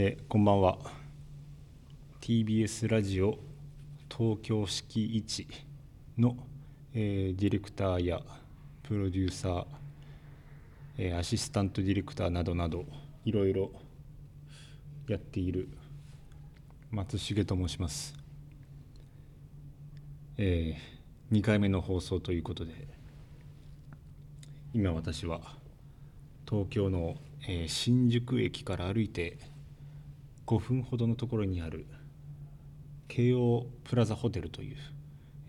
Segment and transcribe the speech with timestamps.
[0.00, 0.78] えーこんばんは。
[2.20, 3.36] TBS ラジオ
[4.08, 5.48] 東京敷一
[6.16, 6.36] の、
[6.94, 8.20] えーディレクターや
[8.84, 9.66] プロデューサー、
[10.98, 12.84] えーアシスタントディレクターなどなど
[13.24, 13.72] いろいろ
[15.08, 15.68] やっている
[16.92, 18.14] 松重と申します、
[20.36, 20.76] え
[21.32, 22.86] 2回目の放送ということで
[24.72, 25.40] 今私は
[26.48, 27.16] 東京の、
[27.48, 29.57] えー新宿駅から歩いて
[30.48, 31.84] 5分ほどのところにある
[33.06, 34.76] 京王プラザホテルという、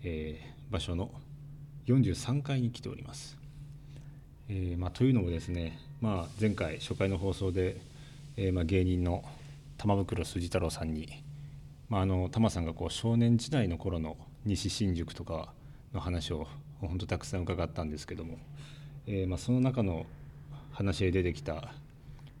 [0.04, 1.10] えー場所の
[1.86, 3.36] 43階に来ております。
[4.48, 7.80] えーまあ、というのもですね、まあ、前回初回の放送で、
[8.36, 9.24] えーまあ、芸人の
[9.78, 11.24] 玉袋筋太郎さんに、
[11.88, 15.52] まあ、あの玉さんがこう少年時代の頃の西新宿とか
[15.92, 16.46] の話を
[16.80, 18.38] 本当たくさん伺ったんですけども、
[19.08, 20.06] えまあ、その中の
[20.70, 21.72] 話で出てきた、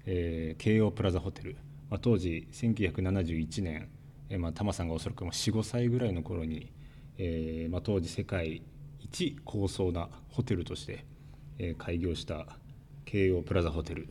[0.06, 1.56] えー京王プラザホテル、
[1.90, 3.88] まあ、当時1971年、
[4.28, 6.72] えーまあ、玉さんがおそらく45歳ぐらいの頃に、
[7.18, 8.62] えーまあ、当時世界
[9.00, 11.04] 一高層なホテルとして、
[11.58, 12.46] えー開業した
[13.04, 14.08] 京王プラザホテル、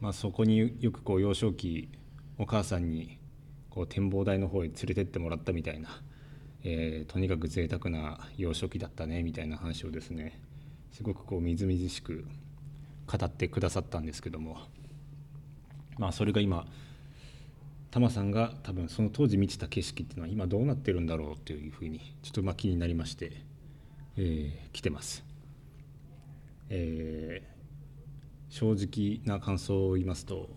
[0.00, 1.88] まあ、そこによくこう幼少期
[2.36, 3.18] お母さんに
[3.70, 5.88] こう展望台の方へ連れてってもらったみたいな、
[6.64, 10.40] えーとにかく贅沢な幼少期だったねみたいな話をですね
[10.90, 12.24] すごくこうみずみずしく
[13.06, 14.58] 語ってくださったんですけども。
[15.96, 16.66] まあそれが今
[17.94, 23.30] タマさんが多分その当時見てた景色っていうのは今どうなってるんだろうというふうにちょっとまあ気になりまして、
[24.16, 25.22] えー来てます。
[26.70, 27.54] えー
[28.50, 30.48] 正直な感想を言いますと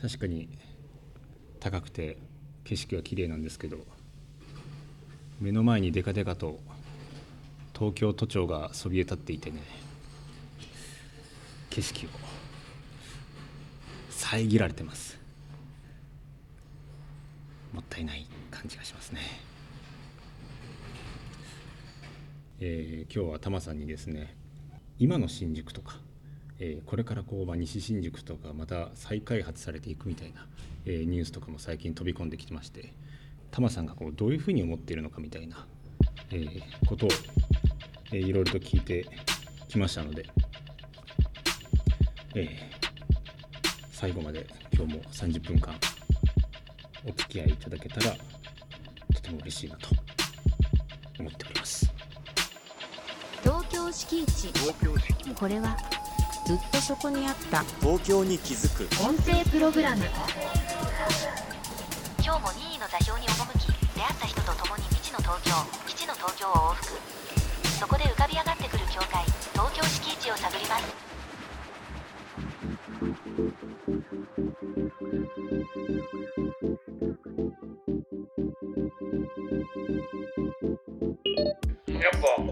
[0.00, 0.48] 確かに
[1.60, 2.18] 高くて
[2.64, 3.78] 景色は綺麗なんですけど
[5.40, 6.60] 目の前にデカデカと
[7.74, 9.62] 東京都庁がそびえ立っていてね
[11.68, 12.08] 景色を
[14.10, 15.17] 遮られてます
[17.72, 19.20] もったいない感じがしますね。
[22.60, 24.34] えー今日はタマさんにですね
[24.98, 26.00] 今の新宿とか、
[26.58, 30.46] えーこれからこう、まあ、西新宿とかまた再開発されていくみたいな、
[30.86, 32.92] えーニュースとかも最近飛び込んできてまして
[33.50, 35.66] タマさんがこうどういうふうに思っているのかみたいな、
[36.30, 37.08] えーことを、
[38.12, 39.06] えーいろいろと聞いて
[39.68, 40.26] きましたので、
[42.34, 42.48] えー
[43.92, 45.74] 最後まで今日も30分間
[47.08, 48.16] お付き合いいただけたら
[49.14, 49.88] とても嬉しいなと
[51.18, 51.90] 思っております。
[53.42, 54.52] 東京敷地
[55.34, 55.76] これは
[56.46, 58.84] ずっとそこにあった東京に気づく。
[59.02, 60.04] 音声プログラム。
[62.22, 65.52] 今日も任意の座標に赴き出会った人と共に未知の東京
[65.86, 66.98] 基地の東京を往復。
[67.78, 71.07] そこで浮かび上がってくる境界東京敷地を探ります
[73.68, 73.74] や
[77.94, 77.97] っ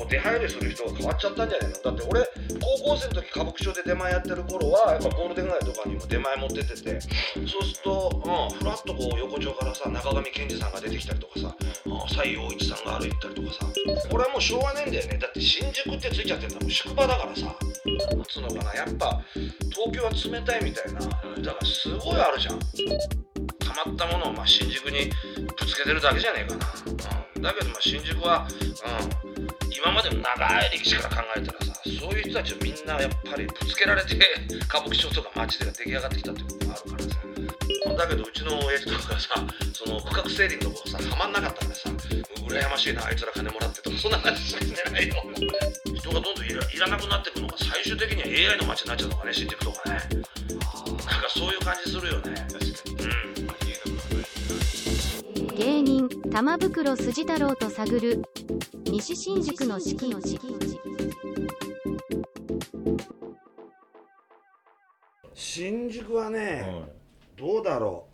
[0.08, 1.76] 出入りする人が変わっちゃったんじゃないの？
[1.76, 2.20] だって俺
[2.60, 7.00] 高校生の時歌舞伎町で出前やってる頃はやっぱゴールデン街とかにも出前持ってってて。
[7.00, 11.56] そうすると、うん、ふらっとこう横丁からさ中上健二さんが出てきたりとかさ
[11.86, 13.66] うん西洋一さんが歩いたりとかさ。
[14.10, 15.18] これはもうしょうがねえんだよね。
[15.18, 17.46] だって新宿ってついちゃってんだもん宿場だからさ。
[17.46, 18.74] なんつうのかな。
[18.74, 19.20] やっぱ
[19.70, 21.00] 東京は冷たいみたいな。
[21.00, 22.58] だからすごいあるじゃん。
[22.58, 25.10] 溜まったものをま新宿に
[25.58, 26.66] ぶつけてるだけじゃねえかな、
[27.34, 28.48] うん、だけどまあ新宿は、
[29.36, 29.45] うん、
[29.76, 34.16] 今までの長い歴史から考えたらさそういう人たちをみんなやっぱりぶつけられて
[34.64, 37.10] 歌舞伎町とか街で出来上がってきたってことがあるからさ。
[37.96, 41.90] だけどうちの親父とかがさその区画整理のとこさはまんなかったんでさ
[42.48, 45.14] 羨ましいなあいつら金もらってとかそんな話しかしてないよ。
[45.94, 46.48] 人がどんどんい
[46.78, 52.65] らなくなってくのが最終的には AI の街になっちゃうのかね新宿とかねなんかそういう感じするよね。
[55.56, 58.22] 芸人玉袋筋太郎と探る
[58.84, 60.38] 西新宿の敷地
[65.32, 66.84] 新宿はね、
[67.38, 68.04] どうだろ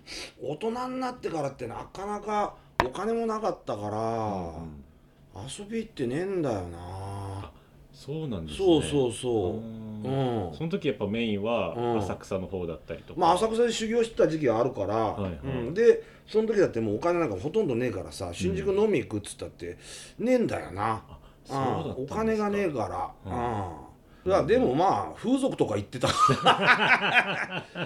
[0.40, 0.52] う。
[0.52, 7.50] 大人になってからってなかなかお金もなかったから、遊び行ってねえんだよな。
[7.92, 8.66] そうなんですね。
[8.66, 10.48] そうそうそううん。
[10.48, 10.54] うん。
[10.54, 11.44] その時やっぱメインうん。
[11.44, 15.32] は浅草の方だったりとか、まあ浅草で修行してた時期があるから、はいはい。
[15.44, 19.78] うん、でその時だってもうお金なんかほとんどねえからさ新宿飲み行くっつったって
[20.18, 21.02] ねえんだよな、
[21.44, 21.94] そうんですか。
[21.96, 22.04] うん。
[22.04, 23.91] お金がねえから、ううん
[24.24, 26.08] んいやでもまあ風俗とか行ってた。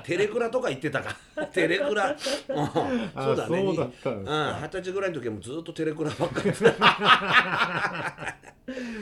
[0.05, 1.17] テレクラとか行ってたか。
[1.53, 2.23] テレクラ、 うん、そ
[3.33, 3.65] うだね。
[3.65, 6.53] そうだったんですうん、か二十歳ぐらいの時はもうずっとテレクラばっかり。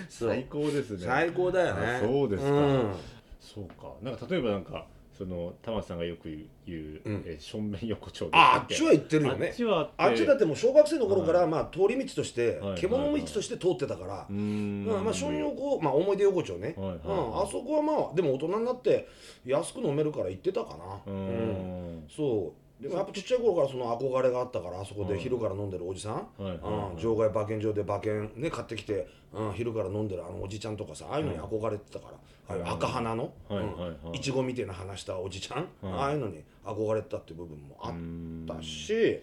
[0.09, 0.99] 最高ですね。
[1.05, 1.97] 最高だよね。
[1.97, 2.51] あそうですか。
[2.51, 2.95] ん。
[3.41, 3.95] そうか。
[4.03, 4.87] なんか例えばなんか
[5.17, 6.29] その玉さんがよく
[6.67, 7.25] 言う、うん。
[7.27, 11.49] えー正面横丁でああっちは行ってるよあっねちはあっちだってもう小学生の頃から、はい。
[11.49, 12.81] まあ通り道として、はい。
[12.81, 14.87] 獣道として通ってたから、うーん。
[14.87, 16.99] うんまあ、正面横、まあ、思い出横丁ね、はいはい。
[17.05, 19.09] うん、あそこはまあでも大人になって
[19.45, 21.13] 安く飲めるから行ってたかな。
[21.13, 22.05] うん。
[22.09, 26.61] そうでもやっぱちっちゃい頃からその憧れがあったからあそこではい昼から飲んでるおじさん、うん、
[27.01, 32.15] 場外馬券場で馬券ね買ってきて、うん、昼から飲んでるあのおじちゃんとかさああいうのに憧れてたから、
[32.49, 39.23] ああいう赤鼻の、はいちごみたいな話したおじちゃん、ああいうのに憧れてたっていう部分もあったし、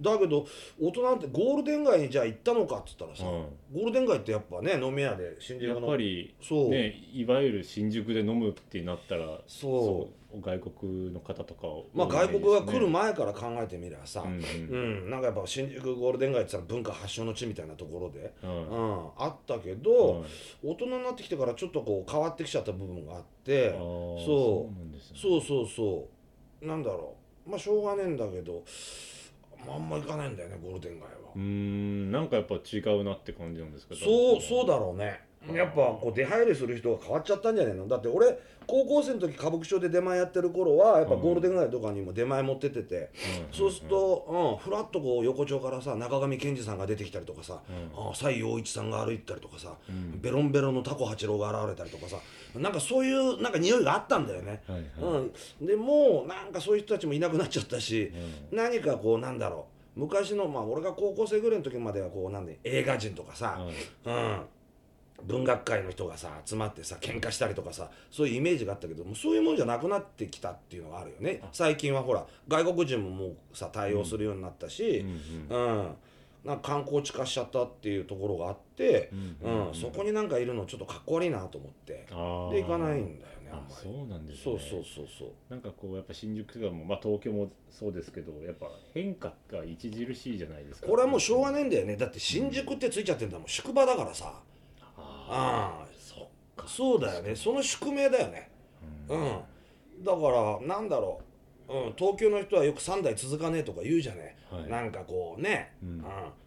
[0.00, 0.46] だけど
[0.80, 3.42] 大人ってゴールデン街にじゃあ行ったのかっつったらさ、はい。
[3.74, 6.68] ゴールデン街ってやっぱね飲み屋で新宿やのっぱりそう。
[6.68, 15.06] ねいわゆる新宿で飲むってなったらそうう外国の方とかをまあ外国が来る前前から考えてみればさ、うんううん。
[15.08, 15.10] ん。
[15.10, 20.28] なんかやっぱ新宿ゴールデン街って言ったら文化発祥の地みたいなところで、うはん、あったけいど、はい
[20.64, 24.84] 大人になってきてからちょっとこう変わってきちゃった部分があってそう。
[24.92, 24.98] ね。
[25.14, 26.08] そうそうそ
[26.62, 26.66] う。
[26.66, 27.14] なんだろ
[27.46, 27.50] う。
[27.50, 28.62] まあしょうがねえんだけど
[29.66, 31.08] まああんま行かないんだよねゴールデン街は。
[31.34, 32.10] うーん。
[32.10, 33.94] なんかやっぱ違うなって感じなんですか？
[33.94, 35.04] そうそうだろうね。
[35.04, 37.86] うんやっぱこう出入りする人が変わっちゃったんじゃねえの？
[37.86, 43.10] だって俺高校生の時歌舞伎町で出前やってる頃はやっぱゴールデン街とかにも出前持ってってて、
[43.52, 47.60] そうすると、うん、ふらっとこう横丁からさ中上健二さんが出てきたりとかさ、
[47.94, 50.20] あ西洋一さんが歩いてたりとかさ、ん。
[50.20, 52.16] ベロンベロンのタコ八郎が現れたりとかさ
[52.56, 54.62] なんかそういうなんか匂いがあったんだよね。
[55.00, 58.12] うん、でもうなんかそういう人たちもいなくなっちゃったし、
[58.50, 59.66] 何かこうなんだろ
[59.96, 60.00] う。
[60.00, 63.58] 昔のまあ俺が高校生ぐらいの時まではこうなんで映画人とかさ、
[64.04, 64.40] うん、
[65.24, 71.42] 文学界の人がさ集まってさ喧嘩したりとかさそういうイメージがあったけどもうそういうもんじゃなくなってきたっていうのがあるよね。
[71.52, 75.04] 最近はほら外国人ももうさ対応するようになったし、
[75.50, 75.94] うん。
[76.44, 79.10] なんか観光地化しちゃったっていうところがあって、
[79.42, 82.06] うんそこになんかいるのちょっとかっこ悪いなと思って。
[82.06, 83.74] で行かないんだよねあんあまり。
[83.74, 84.42] そうなんですね。
[84.44, 85.28] そうそうそうそう。
[85.50, 90.86] なんかこうやっぱ新宿とかもまあ東京もそうですけどやっぱ変化が著しいじゃないですか。
[90.86, 91.96] これはもうしょうがないんだよね。
[91.96, 93.48] だって新宿ってついちゃってんだもん。
[93.48, 94.40] 宿場だからさ
[95.28, 96.26] あああそっ
[96.56, 97.34] かそうだよね。
[97.34, 98.50] その宿命だよね。
[99.08, 101.20] うん、だからなんだろ
[101.68, 104.70] う、うん、東京の人はよく3代続かねえとか言うじゃねえ、はい。
[104.70, 106.04] なんかこうね、ううんん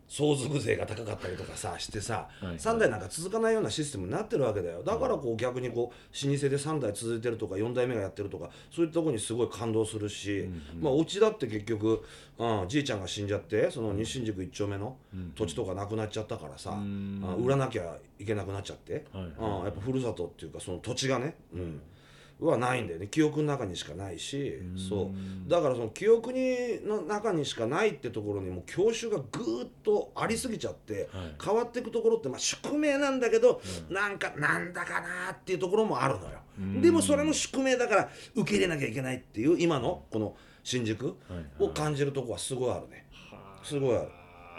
[0.10, 2.56] 相続税が高かったりとかさしてさ、いはい。
[2.56, 4.82] 3代なんか続かないようなシステムになってるわけだよ。
[4.84, 10.50] だからこう逆にこう老舗で3代続いてるとか4代目がやってるとかそういったところにすごい感動するし、
[10.82, 12.04] まあお家だって結局、
[12.40, 14.98] うん、じいちゃんが死んじゃってその西新宿1丁目の
[15.36, 16.78] 土地とかなくなっちゃったからさ、
[17.38, 21.82] 売らなきゃいけなくなっちゃって、はいうん、やっぱふるさとっていうかその土地がね、うん、
[22.40, 23.08] はないんだよね。
[23.08, 24.60] 記憶の中にしかないし。
[24.90, 25.50] そう。
[25.50, 31.36] だからその記憶にの中にしかないってところにもう郷愁がぐーっとありすぎちゃって、はい。
[31.44, 36.40] 変わっていくところってまあ宿命なんだけど、なんかなんだかなっていうところもあるのよ、
[36.82, 41.46] でもそれも宿命だから受け入れなきゃいけないっていう今のこの新宿はいはい。
[41.60, 43.06] を感じるとこはすごいあるね、
[43.64, 44.08] すごいある。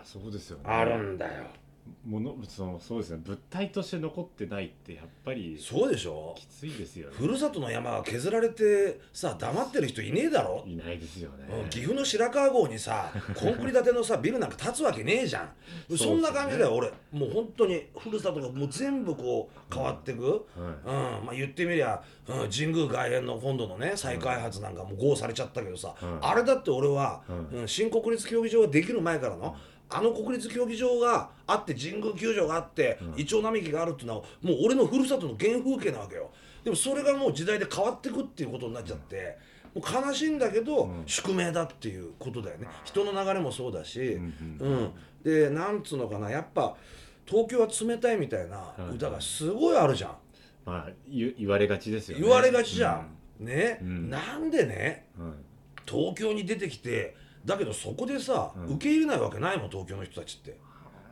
[0.05, 0.65] そうですよね。
[0.67, 1.45] あるんだよ
[2.07, 6.35] ものそのそうですね物体として残ってないってやっぱりそうでしょ？
[6.37, 7.17] きついですよね。
[7.17, 11.49] ふるさとの山が削られてさ黙ってる人いねえだろ、いないですよね。
[11.63, 15.51] うん岐阜の白川郷にさコンクリ建てのさビルなんか建つわけねえじゃん。
[15.89, 16.91] うそんな感じだよ俺。
[17.13, 20.41] もう本当にふるさとがもう全部こう変わってく、はい。
[21.19, 21.27] うん。
[21.27, 26.19] まあ、言ってみりゃ、うん、神宮外苑の今度のね再開発なんかもう合されちゃったけどさ、うん。
[26.23, 29.57] あれだって俺は、ううん新国立競技場ができる前からの、
[29.91, 36.31] あの国立競技場があって神宮球場があって、イチョウ並木があるっていうのはもう俺のふるさとの原風景なわけよ。
[36.65, 39.37] でもそれがもう時代で変わってくっていうことになっちゃって、
[39.75, 42.69] もう悲しいんだけど、宿命だっていうことだよね。
[42.85, 44.93] 人の流れもそうだし、うん
[45.23, 46.75] でなんつうのかなやっぱ
[47.27, 50.17] 東京は冷たいみたいな歌がすごいあるじゃん、
[50.65, 52.25] まあ言言われがちですよね。
[52.25, 53.03] 言われがちじゃ
[53.41, 54.09] ん、ね、ん。
[54.09, 55.07] なんでね
[55.87, 60.59] 東京に出てきてだけどそこでさ、受け入れないわけないもん東京の人たちって。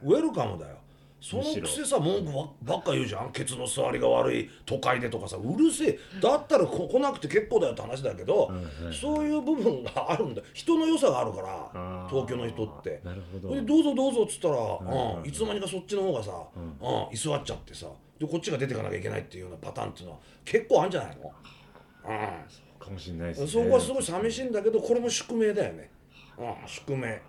[0.03, 0.77] ウェルカムだよ。
[1.21, 3.33] そのくせさ文句ばばっか言うじゃん。
[3.33, 5.37] ケツの座りが悪い都会でとかさ。
[5.37, 5.99] うるせえ。
[6.23, 8.53] だったらこ来なくて結構だよって話だけど、
[8.93, 13.01] そういう部分があるんだ人の良さがあるから東京の人って。
[13.03, 13.53] なるほど。
[13.53, 16.77] でどうぞどうぞっつったら、んうんいつの間にかそっちの方がさ、うん。
[17.13, 17.87] 居座っちゃってさ
[18.21, 21.33] でこっちが出てかなきゃいけないっていうようなパターンっていうのは結構あるんじゃないの、
[22.05, 22.85] うん。
[22.85, 23.47] かもしれないですね。
[23.49, 25.91] そこはすごい寂しいんだけどこれも宿命だよね、
[26.39, 27.21] うん、宿命。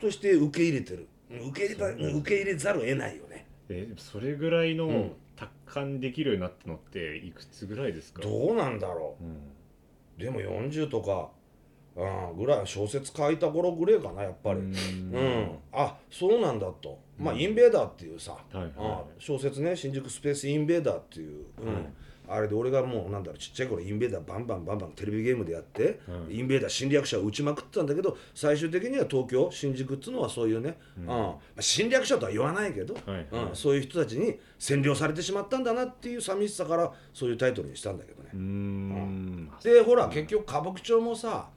[0.00, 1.08] として受け入れてる。
[1.30, 1.88] うん受け入れた
[2.18, 3.46] 受け入れざるを得ないよね。
[3.68, 5.12] えそれぐらいのん。
[5.36, 8.22] 達観できるようになったのっていくつぐらいですか？
[8.22, 9.24] どうなんだろう。
[9.24, 9.28] ん。
[9.28, 11.30] うでも40とか、
[11.96, 14.60] うん、ぐらい小説書いた頃ぐらいかなやっぱり。
[14.60, 15.58] うん。
[15.72, 16.98] あそうなんだと。
[17.18, 21.86] まあ、インベーダーっていうさ、はいはいうん小説ね新宿スペースインベーダーっていう、うん
[22.26, 26.34] あれで俺がもうなんだろうちっちゃい頃インベーダーバンバンバンバンテレビゲームでやって、うん。
[26.34, 31.06] インベーダー侵略者を撃ちまくってたんだけど最終的には東京新宿っつうのはそういうね、うん。
[31.06, 38.30] まあ、侵略者とは言わないけど、はいはいうん、そういう人たちに占領されてしまったんだなっていう寂しさからそういうタイトルにしたんだけどね。
[38.32, 39.50] うーん。
[39.62, 41.48] でほら結局歌舞伎町もさ、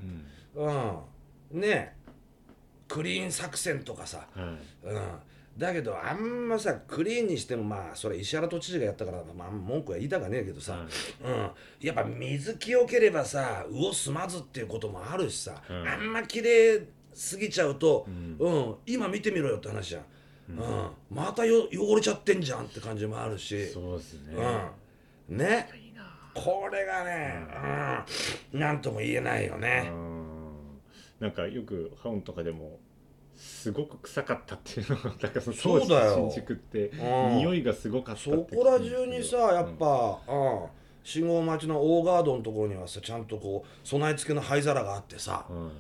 [0.56, 1.06] うん。
[1.54, 1.96] うん、ね
[2.88, 4.94] クリーン作戦とかさ、はい。
[4.94, 5.02] うん、
[5.58, 10.86] だけどあんまさクリーンにしてもまあそれ石原都知事がやったから、まあ、文句は言いたかねえけどさ、
[11.24, 11.50] うん、
[11.80, 15.88] やっぱ水清ければさ魚住まずっていうこともあるしさ、うん。
[15.88, 16.82] あんま綺麗
[17.14, 18.36] すぎちゃうと、ん。
[18.40, 18.76] うん。
[18.86, 20.04] 今見てみろよって話じゃん、
[20.50, 20.90] うん。
[21.10, 23.68] またよ汚れちゃってんじゃんって感じもあるし。
[23.70, 24.36] そうですね。
[25.30, 25.70] うん、ね。
[26.36, 27.48] これがね、
[28.54, 29.90] うん、なんとも言えないよね。
[29.92, 30.28] うん。
[31.20, 32.80] なんかよく本とかでも
[33.38, 36.18] すごく臭かったっていうのがなんかその当時そうだよ。
[36.18, 36.96] の新宿ってう
[37.36, 37.38] ん。
[37.38, 40.66] 匂いがすごかったってそこら中にさやっぱ、うん。
[41.04, 45.58] 信号待ちの大ガードのところにはさちゃんとこう備え付けの灰皿があってさ、うん。
[45.58, 45.72] うん。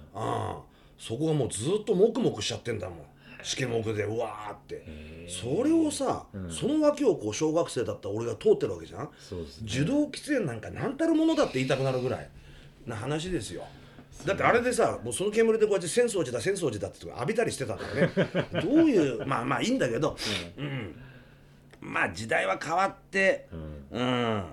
[0.98, 2.98] そこがもうずっとモクモクしちゃってんだもん。
[3.44, 4.86] しけもくでうわーって。
[5.28, 6.52] それをさ、うん。
[6.52, 9.02] その脇をこう小学生だった俺が通ってるわけじゃん。
[9.04, 9.10] ね。
[9.64, 12.30] 受動喫煙なんか何たるものだって言いたくなるぐらい
[12.86, 13.64] な話ですよ
[14.25, 18.12] だってあれでさもうその煙でこうやって浅草寺だ浅草寺だって浴びたりしてたからね。
[18.62, 20.17] どういうまあまあいいんだけど、
[20.57, 20.95] うん、
[21.79, 24.00] まあ時代は変わってうん。
[24.00, 24.43] うん。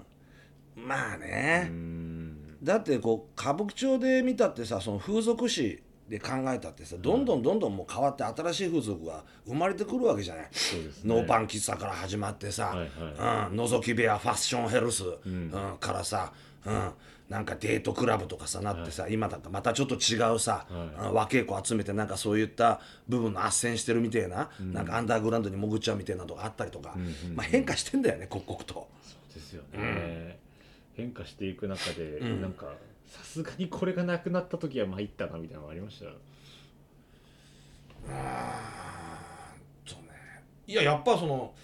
[0.77, 2.65] まあうね、ん。
[2.65, 10.51] だってこう歌舞伎町で見たってさその風俗誌で考えたってさどんどんどんどんもう変わって新しい風俗が生まれてくるわけじゃない、ね。
[11.05, 15.51] ノーパン喫茶から始まってさ、はいうん、覗き部屋ファッションヘルス、うん。
[15.81, 16.33] からさ、
[16.67, 16.91] うん、
[17.29, 21.09] なんかデートクラブとかさなってさ、今だとまたちょっと違うさ、はい。
[21.09, 26.95] うん若い子集めてなんかそういった部分の斡旋してるみたいな、なんかアンダーグラウンドに潜っちゃうみたいなのとかあったりとか、
[27.35, 28.89] まあ、変化してんだよね刻々と。
[29.03, 30.39] そうですよね、
[30.97, 32.67] 変化していく中で、なんか
[33.07, 36.05] さすがにこれがなくなった時は参ったなみたいなのがありました？
[39.87, 40.11] そうね。
[40.67, 41.55] いややっぱその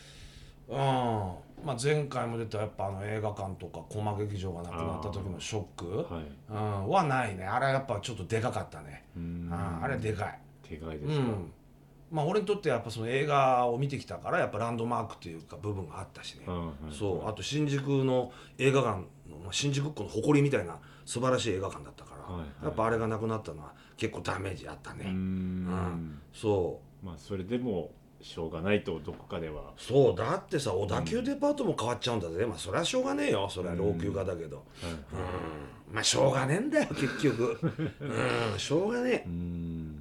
[0.69, 0.77] うん
[1.65, 6.25] まあ前回も出たやっぱあの映画館とかコマ劇場がなくなった時のショックはい。
[6.51, 7.45] うん、はないね。
[7.45, 9.05] あれはやっぱちょっとでかかったね。
[9.17, 9.49] うん。
[9.53, 10.39] ああれはでかい。
[10.63, 11.53] 手外ですか、うん。
[12.11, 16.75] まあ俺にとってやっぱその映画を見てきたからやっぱランドマークっていうか部分があったしね、うんはい。
[16.93, 17.29] そう。
[17.29, 18.99] あと新宿の映画館
[19.29, 22.65] の、まあ、新宿っ子の誇りみたいな素晴らしい映画館だったから、はいはい。
[22.65, 26.21] やっぱあれがなくなったのは結構ダメージあったね、うん。
[26.33, 27.07] そう。
[27.07, 27.91] まあそれでも
[28.23, 29.73] しょうがないとどこかでは。
[29.77, 33.49] そうだってさ小田急デパートも変わっちゃうんだぜ、まあそれはしょうがねえよ。
[33.51, 34.95] それは老朽化だけど、はいう
[35.93, 35.95] ん。
[35.95, 37.59] まあしょうがねえんだよ結局。
[38.01, 38.59] うん。
[38.59, 39.41] しょうがねうーん
[39.81, 40.00] そうなん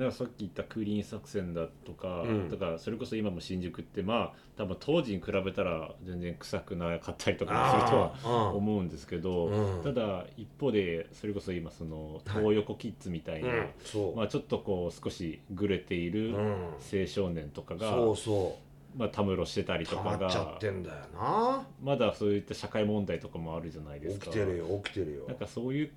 [0.00, 2.48] だからさっき言ったクリーン作戦だとか、うん。
[2.48, 9.82] だからそれこそ今も新宿ってまあ多分当時に比べたら全然臭くなかったりとかもするとは思うんですけど、うん。
[9.82, 16.64] ただ一方でそれこそ今その東横キッズみたいな、え、うん、まあちょっとこう少しぐれているうん。
[17.00, 18.58] 青少年とかが、そうそ
[18.96, 21.66] まあたむろしてたりうとか溜まっちゃっがてんだよな。
[21.82, 24.24] まだそういった社会問題とかもあるじゃないですか。
[24.24, 25.26] 起きてるよ起きてるよ。
[25.28, 25.90] なんかそういう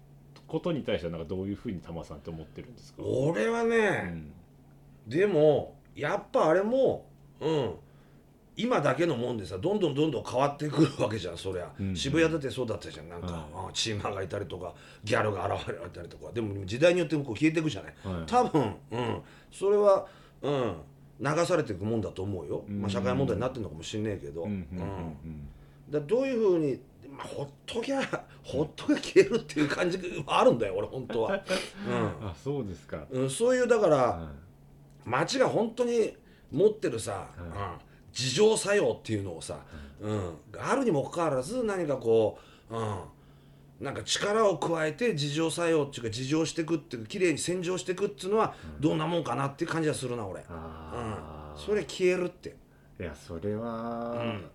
[0.54, 3.02] ことに対してはなんかどういうふうに玉さんって思ってるんですか？
[3.04, 4.32] 俺はうね、ん。
[5.08, 7.06] でもやっぱあれも
[7.42, 7.74] うん。
[8.56, 13.10] 今だけのもんでさどんどんどんどん変わってくるわけじゃんそりゃ、うん渋谷だってそうだったじゃん。
[13.10, 16.32] なんか、はうんチーマーがいたりとかギャルが現れたりとか。
[16.32, 18.26] でも時代によってこう消えていくじゃない、はい。
[18.28, 20.06] 多分、うん、それは、
[20.44, 20.76] うん、
[21.20, 24.66] 流されていくもんだと思うよ、まあ、社会問題になってるのかもしんねえけど、うんうんうん。
[25.26, 25.50] うん。
[25.90, 26.80] だどういうふうに、
[27.16, 28.02] まあ、ほっときゃ
[28.44, 31.34] ほっときゃ消えるっていう感じがあるんだよ俺本当は、
[32.22, 33.06] あそうですか。
[33.10, 34.32] うんうん、そういうだから、は
[35.06, 36.16] 街が本当に
[36.52, 37.54] 持ってるさ、うん、
[38.18, 39.60] 自浄作用っていうのをさ、
[40.02, 40.38] うん。
[40.52, 42.40] があるにもかかわらず何かこ
[42.70, 43.00] う、うん、
[43.80, 51.16] なんか力を加えて自浄作用っていうか自浄していくっていうか綺麗に洗浄していくっていうのはどんなもんかなっていう感じがするな俺、うん。
[51.56, 52.56] それ消えるって、
[53.00, 54.46] いやそれは、うん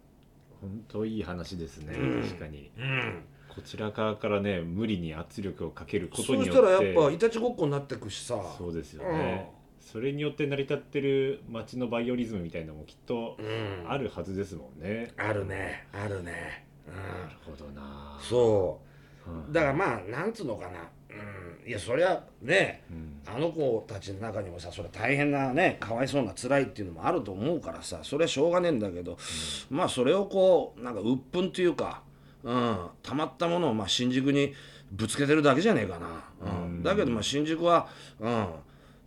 [0.61, 2.23] 本当いい話ですね、うん。
[2.23, 2.71] 確かに。
[2.79, 8.41] うん、こちら側からね無理に圧力をかけることそうによってしたらやっぱいたちごっこになってくしさ。
[8.57, 9.51] そうですよね、
[9.81, 18.83] それによって成り立ってる街のバイオリズムみたいなのもきっとうん、あるはずですもんね、あるねあるね、うなるほどな、ん、そう。
[18.83, 18.88] うん
[19.51, 20.81] だからまあなんつうのかな、
[21.11, 23.09] うん、いやそりゃねうん。
[23.27, 29.19] あの子たちの中にもさそれ大変なねかわいそうな辛いっていうのもあると思うからさそれはしょうがねえんだけど、
[29.71, 32.03] まあそれをこうなんか鬱憤っていうか、
[32.43, 34.55] うん、たまったものをまあ新宿に
[34.91, 36.07] ぶつけてるだけじゃねえかな、
[36.41, 36.63] うん。
[36.63, 36.83] うん。
[36.83, 37.87] だけどまあ新宿は、
[38.19, 38.47] うん、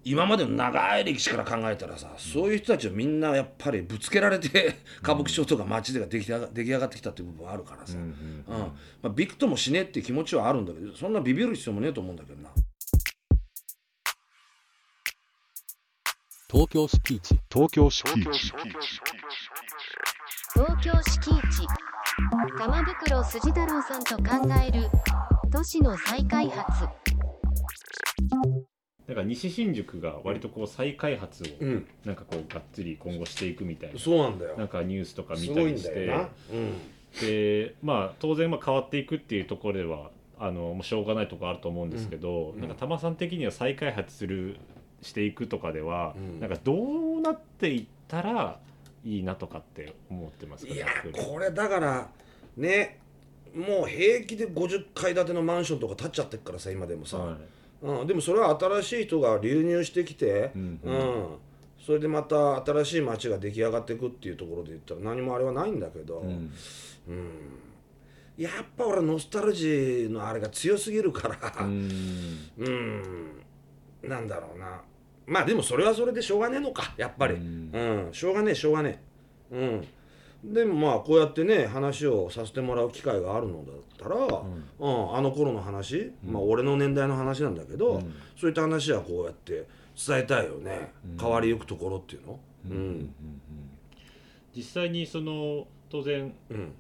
[0.03, 12.50] 今までの長い歴史から考えたらさ、そういう人たちをみんなやっぱりぶつけられて 歌舞伎町とか街でが出来上が出来上がってきたっていう部分はあるからさ、うんまあ、びくともしねえって気持ちはあるんだけどそんなビビる必要もねえと思うんだけどな。
[16.50, 17.39] 東京スピーチ。
[17.50, 18.51] 東京スピーチ。
[20.53, 21.65] 東京敷地
[22.58, 24.24] 玉袋筋太郎さんと考
[24.67, 24.89] える
[25.50, 26.88] 都市の再開発
[29.13, 34.56] なんか西新宿が割とこう再開発をうん、なんかこうがっつり今後していくみたいなそうなんだよ。
[34.56, 35.89] なんかニュースとか見すごいたりして。
[35.89, 36.18] んだよ。
[36.18, 36.30] な。
[36.53, 36.74] うん。
[37.20, 42.62] でまあ当然まあ変わっていくっていうところではあのもうしょうがないところあると思うんですけど、うん。
[42.62, 44.56] なんか玉さん的には再開発する
[45.01, 46.39] していくとかでは、うん。
[46.39, 48.60] なんかどうなっていったら
[49.03, 50.74] いいなとかって思ってますか？
[50.74, 52.10] いやこれだから
[52.56, 53.00] ね
[53.53, 57.38] もう平気で50階建てのマンションとか建っちゃってっからさ今でもさ、はい
[57.81, 61.25] うん、でもそれは新しい人が流入してきて、うんうん。
[61.83, 66.51] それでまた新しい街が出来上がっていくっていうところで言ったら何もあれはないんだけど、うん。
[67.07, 67.31] うん。
[68.38, 72.50] やっぱ俺ノスタルジーのあれが強すぎるからうん。
[72.57, 74.09] うん。
[74.09, 74.81] なんだろうな。
[75.25, 78.13] まあでもそれはそれでしょうがねえのかやっぱり、ううんん。
[78.13, 79.01] しょうがねえしょうがね
[79.51, 79.55] え。
[79.55, 79.88] うん
[80.43, 85.15] でもまあこうやってね話をさせてもらう機会があるのだったら、うん。
[85.15, 88.13] あの頃の話、まあ俺の年代の話なんだけど、うん。
[88.36, 89.67] そういった話はこうやって
[90.07, 91.17] 伝えたいよね、うん。
[91.17, 92.39] 変わりゆくところっていうの？
[92.65, 92.71] うん。
[92.71, 92.77] うん。
[92.79, 92.88] うん。
[92.88, 93.12] うん
[94.53, 96.74] 実際にその当然うん。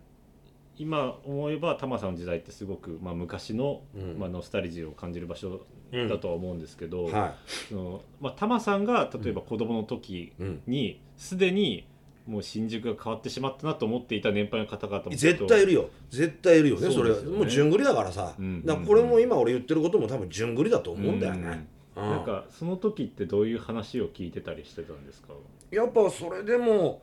[0.77, 4.17] 今思えばタマさんの時代ってすごく、まあ、昔の、うん。
[4.17, 7.35] まあ、ノスタルジーを感じる場所だとは思うんですけど、は
[7.69, 11.87] そのまあ、タマさんが例えば子供の時い、うん、にすでに
[12.31, 15.89] もう新宿が変わってしまったなと思っていた年配の方々も絶対いるよ。
[16.09, 25.33] 絶対いるよねそれもう順繰りだからさ、うんだからこれも今俺言ってることも多分順繰りだと思うんだよね、うんなんかその時ってどういう話を聞いてたりしてたんですか？
[25.71, 27.01] やっぱそれでも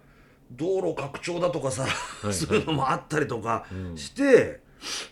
[0.53, 2.33] 道路拡張だとかさ、い。
[2.33, 3.97] そういうのもあったりとかうん。
[3.99, 4.61] して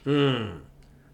[0.06, 0.62] うん、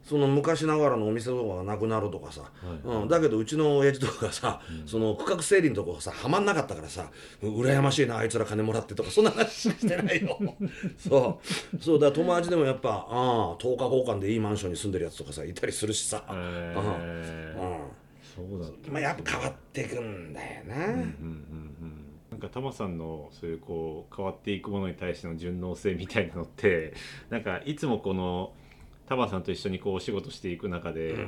[0.02, 3.02] その昔ながらのお店とかがなくなるとかさ、はい。
[3.02, 7.10] うん、だけどうちの親父とかがさ、その区画整理のとこさはまんなかったからさ
[7.40, 10.38] 羨ましいなあいつら金もらってとかそんな話してないよ。
[10.98, 11.40] そ
[11.72, 11.82] う。
[11.82, 11.98] そう。
[11.98, 16.74] だから友達でもやっぱああ10日交換でいいマンションに住んでるやつとかさいたりするしさ、うん。
[18.34, 21.00] そうだまあ、やっぱ変わってくんだよな、うんうんうんう
[21.84, 22.02] ん。
[22.30, 26.94] なんかタマさんのそういうこう変わっていくものに対しての順応性みたいなのって
[27.28, 28.54] なんかいつもこの
[29.06, 31.26] タマさんと一緒にこうお仕事していく中で、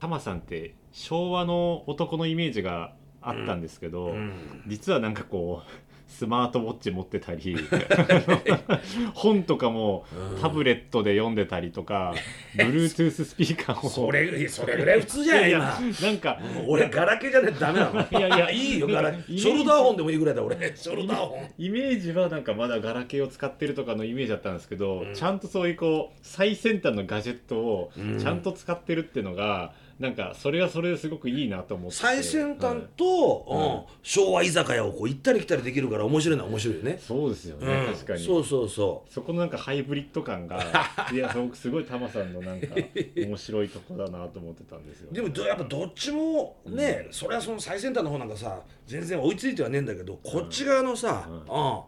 [0.00, 4.62] タマさんって昭和の男のイメージがあったんですけど、うん。
[4.66, 7.56] 実はなんかこうスマートウォッチ持ってたり
[9.14, 10.06] 本とかも
[10.40, 12.14] タブレットで読んでたりとか、
[12.56, 16.08] Bluetooth スピーカーをそれそれぐらい普通じゃないいや今。
[16.08, 18.00] なんか俺ガラケーじゃねえダメなの。
[18.00, 20.56] いやいやいいよガラショルダーホンでもいいぐらいだ俺。
[20.74, 21.48] ショルダーホン。
[21.58, 25.14] イメージはなんかまだガラケーを使ってるとかのイメージだったんですけど、うん。
[25.14, 33.68] ちゃんとそういうこう最先端のガジェットをうんちゃんと使ってるっていうのが、なんかそれはそれですごくいいなと思って最先端はいと、はい。
[33.68, 33.82] うん。
[34.02, 37.92] 昭和居酒屋をこう行ったり来たりできるから面白いのは面白いよね、そうですよね、うん。
[37.94, 38.24] 確かに。
[38.24, 40.62] そうそうそそこのなんかハイブリッド感が
[41.12, 42.76] いや僕すごいタマさんのなんか
[43.16, 51.34] 面白いとこだなと思ってたんですよ、うでもどやっぱどっちもね、それはその最先端の方なんかさ全然追いついてはねえんだけどこっち側のさ、うん。
[51.34, 51.80] うん。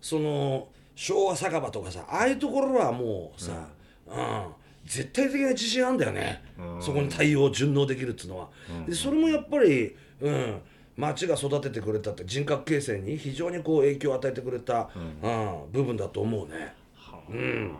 [0.00, 3.52] その昭和酒場とかさああいうところはもうさ、
[4.06, 4.59] うん
[4.90, 6.82] 絶対的な自信あるんだよね、うん。
[6.82, 8.86] そこに対応順応できるっていうのは、うん。
[8.86, 10.60] でそれもやっぱり、うん、
[10.96, 14.90] 町が育ててくれたって人格形成に非常にこう影響を与えてくれた、
[15.22, 15.70] うん。
[15.70, 16.74] 部分だと思うね。
[16.96, 17.76] はうん。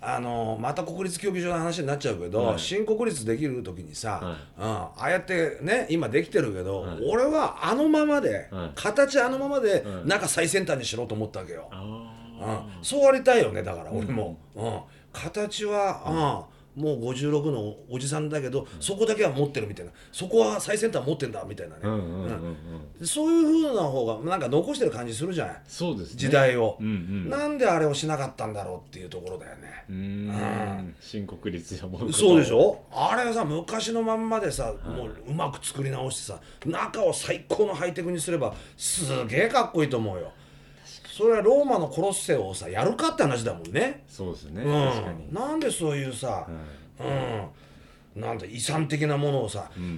[0.00, 2.58] あのまた国立競技場の話になっちゃうけど、はい。
[2.58, 4.60] 新国立できる時にさ、はい。
[4.60, 6.98] うん、ああやってね今できてるけど、はい。
[7.08, 8.70] 俺はあのままで、はい。
[8.74, 11.68] 形あのままで、はい中最先端にしろと思ったわけよ。
[11.70, 14.80] あうん、そうありたいよねだから俺も、うん
[15.18, 19.92] 形は、うん、もう56のおじさんだけど、そこだけは持ってるみたいな。
[20.12, 22.56] そこは最先端持ってんだみたいなね、ーうんうんうんうん。
[23.00, 23.06] うん。
[23.06, 25.62] そういう風な方がなんか残してる感じするじゃない？
[25.66, 26.16] そうですね。
[26.18, 27.30] 時代を、うんうん。
[27.30, 29.84] なんであれをしなかったんだろうっていうところだよね。
[29.88, 30.94] うーん。
[31.00, 32.80] 新国立じゃもうそうでしょ？
[32.92, 40.30] あれはさ昔のまんまでさ、もううまく作り直してさ中を最高のハイテクにすればすげえかっこいいと思うよ
[41.18, 46.46] それはローマのコロッセオをさやるかって話だもんね、そうですね、うん、確かに、なんでそういうさ、
[48.14, 49.92] うん、なんだ遺産的なものをさうんうんう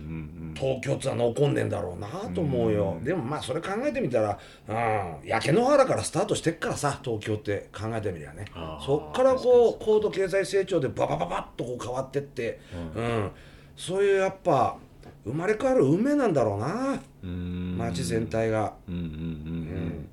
[0.53, 0.55] ん。
[0.55, 8.47] 東京ってのは残んねえんだろうなと思うよ、でもまあそれ考えてみたら、うん、焼け野原からスタートしてっからさ東京って考えてみりゃね。
[8.87, 12.61] そっからこう高度経済成長でババババッとこう変わってって、
[12.97, 13.31] うん。
[13.77, 14.79] そういうやっぱ
[15.25, 16.99] 生まれ変わる運命なんだろうな。
[17.23, 18.73] 街全体が。
[18.89, 19.07] うんうんうん。
[19.07, 20.09] うん、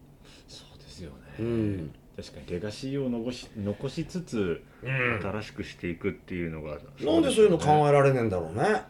[1.40, 1.92] うん。
[2.16, 5.20] 確かにレガシーを残し残しつつうん。
[5.22, 8.84] 新しくしていくっていうのが、なんでそういうの考えられねえんだろうね。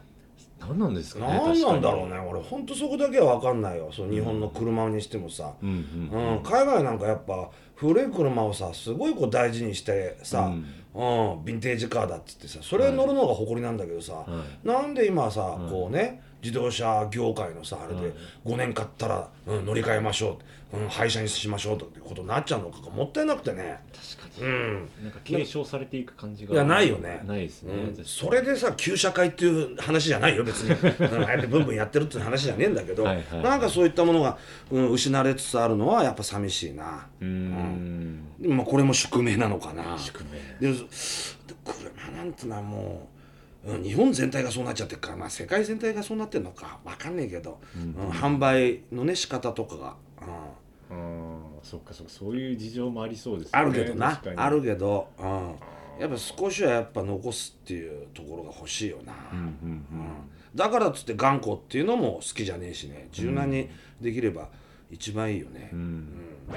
[0.60, 3.90] 何なんですかねなんなんだろうね俺ほんとそこだけは分かんないよ。
[3.92, 6.36] そう日本の車にしてもさ、にうんうん。
[6.36, 10.64] うん、海外なんかやっぱ古い車をさすごいこう大事にしてさ、うん。
[10.94, 18.12] ヴィンテージカーだっつってさそれ乗るのが誇りなんだけどさ、はなんで今さ、うんこうね自動車業界のさあれではい
[18.44, 20.38] 5年買ったら、うん、乗り換えましょ
[20.72, 23.80] う、うん、廃車にしましょうってことになっちゃうのかがもったいなくてね。
[24.16, 24.88] 確かに、うん。
[25.02, 26.54] なんか継承されていく感じが。
[26.54, 27.22] いやないよね。
[27.26, 28.04] ないですね、うん。
[28.04, 30.70] それでさ旧社会っていう話じゃないよ別に、
[31.06, 34.38] うん、ああやってブンブンやってるっていう話じゃねえんだけどはいはいなんかそういったものが、
[34.70, 37.06] うん、失われつつあるのはやっぱ寂しいな。
[37.20, 38.24] うーん。
[38.40, 39.98] まあこれも宿命なのかな。
[39.98, 40.24] 宿
[40.60, 40.72] 命。
[40.72, 40.84] でで
[41.64, 43.17] 車なんてのはもう、
[43.66, 47.92] うん、日本全体がそうなっちゃってるからまあ世界全体がそうなってるのかわかんねえけど、うん。
[48.10, 49.96] 販売のね仕方とかが、
[50.90, 53.50] うん、そっかそっかそういう事情もありそうですね。
[53.58, 55.54] あるけどなあるけど、うん、
[56.00, 59.84] やっぱ少しはやっぱ残すっていうところが欲しいよな、うんうんうん。
[60.54, 63.08] だからっつって頑固っていうのも好きじゃねえしね。
[63.12, 63.68] 柔軟に
[64.00, 64.48] できれば
[64.90, 65.78] 一番いいよね、うん。
[65.78, 65.82] う
[66.52, 66.56] ん。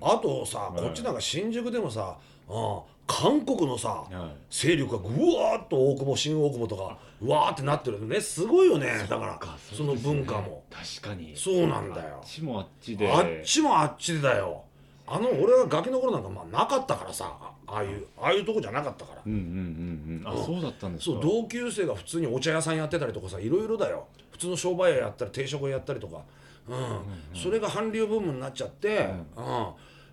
[0.00, 0.82] あとさはい。
[0.82, 4.54] こっちなんか新宿でもさ、うん、韓国のさはい。
[4.54, 8.20] 勢力がぐわーっと大久保新大久保とかうわーってなってるのね。
[8.20, 9.06] すごいよね。
[9.08, 10.62] だからかその文化も。
[10.70, 11.34] 確かに。
[11.36, 12.20] そうなんだよ。
[12.22, 13.10] あっちもあっちで。
[13.10, 14.62] あっちもあっちでだよ。
[15.06, 19.22] あの俺がガキの頃なんかまあなかったからさあああいうああいうとこじゃなかったから。
[19.26, 20.28] うんうんうんうん。
[20.28, 20.44] あうん。
[20.44, 21.12] そうだったんですか？
[21.14, 24.06] そう同級生が普通にお茶屋さんやってたりとかさいろいろだよ。
[24.30, 26.22] 普通の商売屋やったり定食屋やったりとか、
[26.68, 27.38] うん。
[27.38, 29.66] それが韓流ブームになっちゃって、うん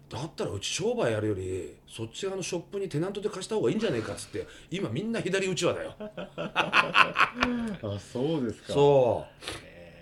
[0.09, 5.93] だったらうち商売やるよりそっち側のショップにテナントで貸した方がいいんじゃねえかっつって今みんな左うちわだよ。
[5.99, 8.73] あそうですか。
[8.73, 9.25] そ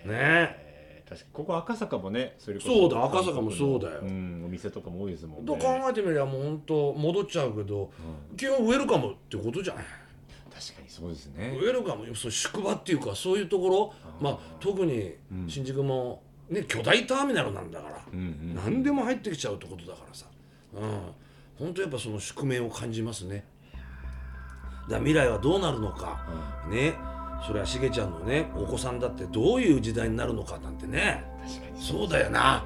[0.04, 0.08] う。
[0.08, 0.14] ね。
[0.14, 0.68] えー
[1.08, 1.32] 確かに。
[1.32, 4.02] ここ赤坂もねそれこそうだ赤坂もそうだよ。
[4.02, 5.46] んお店とかも多いですもんね。
[5.46, 7.90] と考えてみりゃもうほんと戻っちゃうけど
[8.36, 9.84] 基本ウェルカムってことじゃない。
[10.52, 11.56] 確かにそうですね。
[11.60, 13.94] ウェルカムそう宿場っていうかそういうところ。
[14.20, 15.48] まあ特にうん。
[15.48, 20.26] 新宿も、ね、巨大ターミナルなんだから、うんうん何でも入ってきちゃうってことだからさ。
[20.74, 21.00] うん。
[21.58, 23.44] 本当やっぱその宿命を感じますね。
[24.88, 26.24] だ未来はどうなるのか。
[26.70, 26.94] ね。
[27.46, 31.24] それはしげちゃんのねお子さんだってどういう時代になるのかなんてね。
[31.46, 31.80] 確かに。
[31.80, 32.64] そうだよな。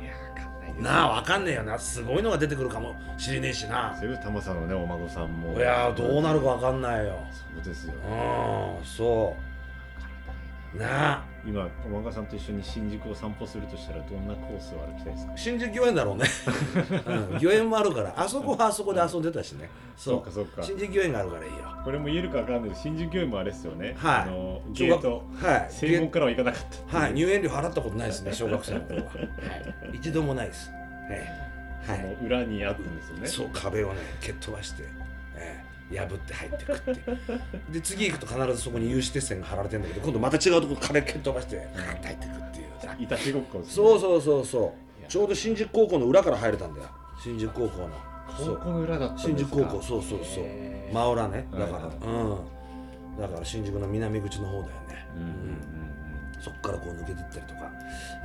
[0.79, 1.79] なあわかんねえよな。
[1.79, 3.95] すごいのが出てくるかもしれねえしな。
[3.99, 5.55] それタマさんのねお孫さんも。
[5.57, 7.19] いやーどうなるかわかんないよ。
[7.55, 7.95] そうですよ。
[7.95, 9.37] うんそ
[10.75, 10.79] う。
[10.79, 15.33] なあ今お孫さんと一緒に新宿を散歩するとしたらどんなコースを歩きたいですか？
[15.37, 16.25] 新宿御苑だろうね、
[17.35, 19.69] うん、御苑もあるからあそこはあそこで遊んでたしね。
[19.97, 20.23] そう。
[20.23, 20.63] かそうか。
[20.63, 21.59] 新宿御苑があるからいいよ。
[21.85, 22.63] これも言えるかわかんない。
[22.65, 23.95] けど新宿御苑もあれですよね。
[23.99, 24.23] はい。
[24.23, 25.25] あのゲート。
[25.35, 25.67] はい。
[25.71, 26.99] 正門からは行かなかった。
[26.99, 27.13] はい。
[27.15, 29.13] 入園料払ったことないですね小学生の頃は、 は
[29.93, 30.71] い、一度もないです。
[30.71, 33.27] はい、はい、その裏にあったんですよね。
[33.27, 35.02] そう壁をね蹴っ飛ばして、ええ
[35.99, 36.95] 破って入ってくって
[37.71, 42.73] で次行くと必ずそこに有刺鉄線が張られてるんだけど今度また違うところ壁蹴っ飛ばしてガーッて入ってくっていう。
[42.83, 43.75] さいたちごっこですね。
[43.75, 44.75] そうそうそうそ
[45.07, 45.11] う。
[45.11, 46.89] ちょうど新宿高校の裏から入れたんだよ。
[47.23, 47.91] 新宿高校の。
[48.39, 50.45] 高校の裏だった新宿高校そうそうそう。
[50.93, 51.47] 真裏ね。
[51.53, 52.37] だから、うん。
[53.21, 55.73] だから新宿の南口の方だよね、うんうんうん
[56.43, 57.71] そっからこう抜けてったりとか。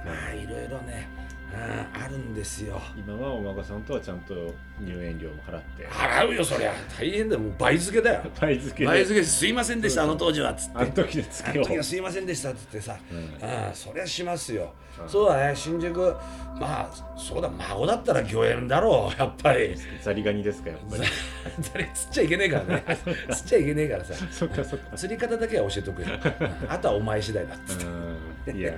[0.03, 1.07] まあいろいろね、
[1.53, 2.81] うん、あるんですよ。
[2.95, 5.87] 今はお孫さんとはちゃんと入園料も払って。
[5.87, 6.73] 払うよそりゃ。
[6.99, 7.41] 大変だよ。
[7.41, 8.23] もう倍付けだよ。
[8.39, 8.79] 倍付け。
[8.81, 9.25] で倍付け。
[9.25, 10.03] すいませんでした。
[10.03, 10.51] あの当時は。
[10.51, 10.77] っつって。
[10.77, 11.61] あの時であ付けを。
[11.61, 12.51] の時はすいませんでした。
[12.51, 13.47] っつってさ、うん。
[13.47, 15.09] ああそりゃしますよ、うん。
[15.09, 16.15] そうだね新宿。
[16.59, 19.75] まあそうだ孫だったら御苑だろうやっぱり。
[20.03, 21.03] ザリガニですかやっぱり。
[21.73, 22.83] 誰釣っちゃいけねえからね。
[23.31, 24.13] 釣っちゃいけねえからさ。
[24.31, 24.97] そっかそっか。
[24.97, 26.07] 釣り方だけは教えとくよ。
[26.09, 27.85] うんあとはお前次第だっつって。
[27.85, 28.57] うん。
[28.57, 28.75] いやー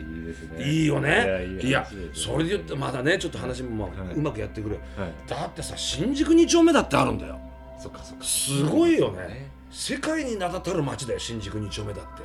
[0.00, 0.64] いいですね。
[0.64, 1.46] いいよね。
[1.62, 4.14] いやそれで言ってまだねちょっと話もまあはい。
[4.14, 5.12] うまくやってくれ、はい。
[5.26, 7.38] だってさ新宿2丁目だってあるんだよ。
[7.78, 8.24] そっかそっか。
[8.24, 9.50] すごいよね。
[9.70, 12.22] 世界に名だたる街だよ新宿2丁目だって。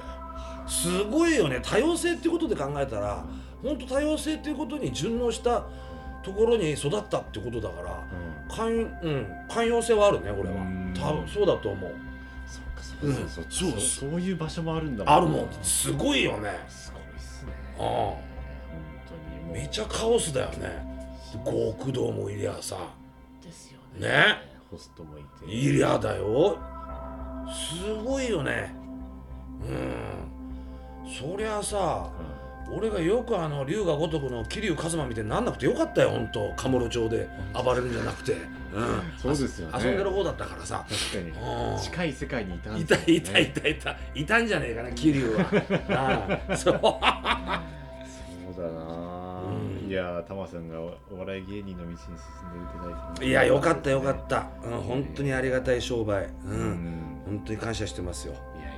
[0.67, 1.59] すごいよね。
[1.61, 3.25] 多様性っていうことで考えたら
[3.61, 5.65] 本当多様性っていうことに順応した
[6.23, 8.55] ところに育ったってことだからうん。
[8.55, 10.55] 寛,、うん、寛容性はあるね俺は。
[10.55, 10.93] うん。
[10.95, 11.91] 多分そうだと思う。
[12.47, 13.15] そっかそうん。
[13.15, 15.47] っかそうそうそういう場所もあるんだあるもん。
[15.61, 16.51] すごいよね。
[16.69, 16.90] す
[17.81, 18.17] 本
[19.07, 20.91] 当にめちゃカオスだよね。
[21.45, 22.77] 極道もいりゃさ
[23.43, 24.07] ですよね。
[24.07, 24.51] ね。
[24.69, 25.45] ホストもいて。
[25.45, 26.57] いりゃだよ。
[27.51, 28.73] すごいよね。
[29.67, 31.11] うん。
[31.11, 32.09] そりゃさ
[32.73, 38.33] 俺がよくあの龍が如くの桐生一馬みたいになんなくてよかったよ本当カムロ町で暴れるんじゃなくて、
[38.73, 39.73] うん、そうですよね。
[39.83, 40.85] 遊んでる方だったからさ。
[40.89, 41.75] 確 かうん。
[41.75, 42.85] に近い世界にいたんね。
[42.85, 43.95] たいたいたいた。
[44.15, 45.45] いたんじゃねえかな桐生は。
[45.89, 46.79] ああそう。
[48.53, 48.81] そうだな、
[49.83, 49.89] うん。
[49.89, 52.21] いやタマさんがおお笑い芸人の道に進んでい
[52.79, 56.51] ただいていやよかったよかった、うん、本当にありがたい商売、うん。
[56.51, 57.21] うん。
[57.25, 58.33] 本当に感謝してますよ。
[58.33, 58.73] いやいやい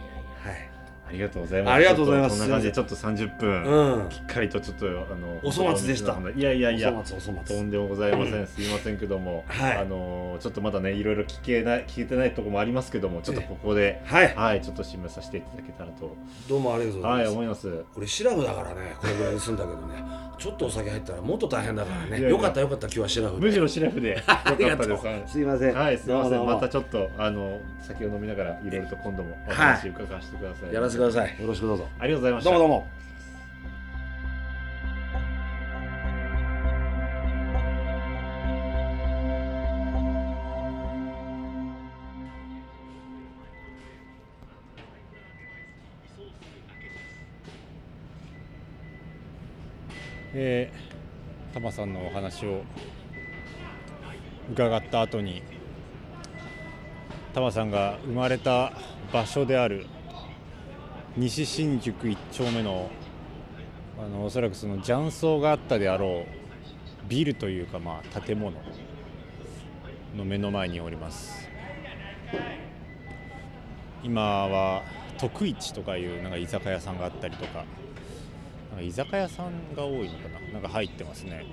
[0.46, 0.52] や。
[0.52, 0.70] はい。
[0.70, 0.73] あ
[1.14, 1.74] りがとうございます。
[1.74, 2.40] ありがとうございます。
[2.40, 4.10] こんな感じでちょっと30分、うん。
[4.10, 6.18] きっかりとちょっとあのお粗末でした。
[6.36, 7.58] いやいやいやお粗末お粗末。
[7.58, 9.78] とんでもございません、すいませんけども、はい。
[9.78, 14.36] あのちょっとまだねいろいろ聞けない聞けてないところもありますけどもちょっとここではい。
[14.36, 16.16] はいちょっと締めさせていただけたらと。
[16.50, 17.86] どうもありがとうござはいいます、思います。
[17.94, 20.04] これシラフだからねこれぐらいにすんだけどね。
[20.40, 22.30] ちょっとお酒入ったらもっと大変だからね。
[22.30, 23.46] よかったよかった今日はシラフで。
[23.46, 24.22] むしろシラフで。
[24.84, 25.06] す。
[25.06, 25.24] はい。
[25.26, 25.76] すいません。
[25.76, 26.46] はい、すみません。
[26.46, 30.74] またちょっとあの酒を飲みながらいろいろと今度もお話伺わせてください。
[30.74, 31.42] やらせてください。
[31.42, 31.88] よろしくどうぞ。
[32.00, 32.50] ありがとうございました。
[32.50, 33.04] どうもどうも。
[50.36, 52.64] えー、タマさんのお話を
[54.52, 55.44] 伺った後に
[57.36, 58.74] タマさんが生まれた
[59.14, 59.86] 場所である
[61.16, 62.90] 西新宿1丁目の
[64.00, 68.58] あのおそらくその雀荘があったであろうビルというかまあ建物
[70.18, 71.48] の目の前におります。
[74.04, 74.84] 今は
[75.18, 77.64] 徳市とかいうなんか居酒屋さんがあったりとか
[78.72, 80.54] なんか居酒屋さんが多いのかな？
[80.54, 81.46] なんか入ってますね。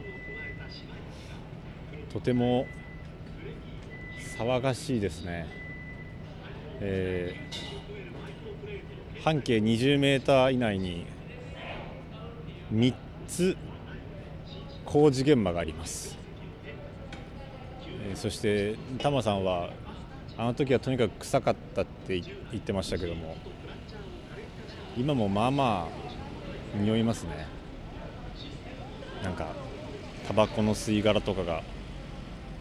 [2.13, 2.67] とても
[4.39, 5.60] 騒がしいですね。
[6.81, 7.71] えー
[9.23, 11.05] 半径20メーター以内に
[12.73, 12.95] 3
[13.29, 13.55] つ
[14.87, 16.17] 工事現場があります、
[18.09, 19.71] えーそしてタマさんは
[20.39, 23.37] あの時はとにかく臭かったって言ってましたけども
[24.97, 25.87] 今もまあま
[26.75, 27.47] あ匂いますね。
[29.23, 29.49] なんか
[30.27, 31.63] タバコの吸い殻とかが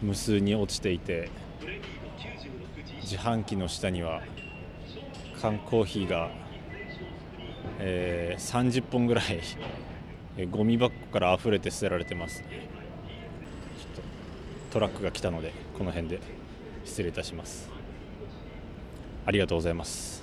[0.02, 1.30] 無数に落ちていて
[3.10, 4.22] 自販機の下には
[5.42, 6.30] 缶コーヒーが、
[7.80, 9.40] えー30本ぐらい
[10.36, 12.48] えーゴミ箱から溢れて捨てられてますちょっ
[13.96, 14.02] と
[14.74, 16.20] トラックが来たのでこの辺で
[16.84, 17.68] 失礼いたします。
[19.26, 20.19] ありがとうございます。